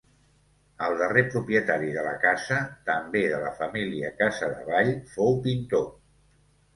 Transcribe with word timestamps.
El 0.85 0.95
darrer 0.99 1.23
propietari 1.33 1.91
de 1.97 2.05
la 2.07 2.13
casa, 2.23 2.57
també 2.87 3.21
de 3.33 3.41
la 3.43 3.51
família 3.59 4.09
Casadevall, 4.23 4.89
fou 5.13 5.37
pintor. 5.45 5.85